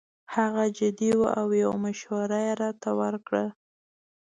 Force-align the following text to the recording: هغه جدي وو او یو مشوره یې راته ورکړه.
هغه 0.35 0.63
جدي 0.77 1.09
وو 1.19 1.25
او 1.39 1.47
یو 1.63 1.71
مشوره 1.83 2.39
یې 2.45 2.53
راته 2.61 2.89
ورکړه. 2.99 3.45